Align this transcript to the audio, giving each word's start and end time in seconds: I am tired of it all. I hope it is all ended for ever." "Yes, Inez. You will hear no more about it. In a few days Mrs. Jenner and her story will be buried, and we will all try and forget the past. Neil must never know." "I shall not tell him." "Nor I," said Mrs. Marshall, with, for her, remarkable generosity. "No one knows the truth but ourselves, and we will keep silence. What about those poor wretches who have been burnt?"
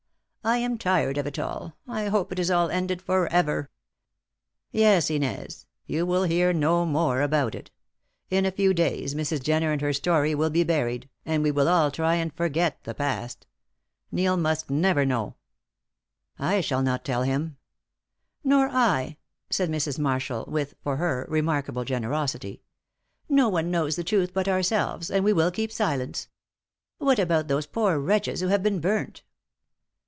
I 0.43 0.57
am 0.57 0.79
tired 0.79 1.19
of 1.19 1.27
it 1.27 1.37
all. 1.37 1.77
I 1.87 2.05
hope 2.07 2.31
it 2.31 2.39
is 2.39 2.49
all 2.49 2.71
ended 2.71 2.99
for 2.99 3.27
ever." 3.31 3.69
"Yes, 4.71 5.11
Inez. 5.11 5.67
You 5.85 6.03
will 6.03 6.23
hear 6.23 6.51
no 6.51 6.83
more 6.83 7.21
about 7.21 7.53
it. 7.53 7.69
In 8.31 8.43
a 8.43 8.49
few 8.51 8.73
days 8.73 9.13
Mrs. 9.13 9.43
Jenner 9.43 9.71
and 9.71 9.81
her 9.81 9.93
story 9.93 10.33
will 10.33 10.49
be 10.49 10.63
buried, 10.63 11.07
and 11.27 11.43
we 11.43 11.51
will 11.51 11.67
all 11.67 11.91
try 11.91 12.15
and 12.15 12.33
forget 12.33 12.83
the 12.85 12.95
past. 12.95 13.45
Neil 14.11 14.35
must 14.35 14.67
never 14.71 15.05
know." 15.05 15.35
"I 16.39 16.59
shall 16.61 16.81
not 16.81 17.05
tell 17.05 17.21
him." 17.21 17.57
"Nor 18.43 18.67
I," 18.69 19.17
said 19.51 19.69
Mrs. 19.69 19.99
Marshall, 19.99 20.45
with, 20.47 20.73
for 20.81 20.97
her, 20.97 21.27
remarkable 21.29 21.83
generosity. 21.85 22.63
"No 23.29 23.47
one 23.47 23.69
knows 23.69 23.95
the 23.95 24.03
truth 24.03 24.33
but 24.33 24.47
ourselves, 24.47 25.11
and 25.11 25.23
we 25.23 25.33
will 25.33 25.51
keep 25.51 25.71
silence. 25.71 26.29
What 26.97 27.19
about 27.19 27.47
those 27.47 27.67
poor 27.67 27.99
wretches 27.99 28.41
who 28.41 28.47
have 28.47 28.63
been 28.63 28.79
burnt?" 28.79 29.21